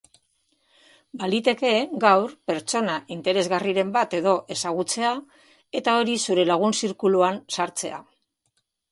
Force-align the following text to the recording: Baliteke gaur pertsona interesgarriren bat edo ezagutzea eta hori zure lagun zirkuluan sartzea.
Baliteke 1.23 1.73
gaur 2.03 2.31
pertsona 2.51 2.95
interesgarriren 3.15 3.91
bat 3.97 4.15
edo 4.19 4.33
ezagutzea 4.55 5.11
eta 5.81 5.93
hori 5.99 6.15
zure 6.31 6.47
lagun 6.53 6.73
zirkuluan 6.79 7.37
sartzea. 7.57 8.01